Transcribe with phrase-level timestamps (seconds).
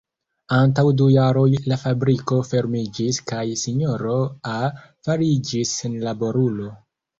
[0.59, 4.17] Antaŭ du jaroj la fabriko fermiĝis kaj sinjoro
[4.55, 6.75] A fariĝis senlaborulo.